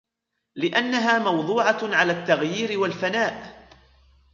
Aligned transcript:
لِأَنَّهَا 0.55 1.19
مَوْضُوعَةٌ 1.19 1.79
عَلَى 1.95 2.11
التَّغْيِيرِ 2.11 2.79
وَالْفَنَاءِ 2.79 3.67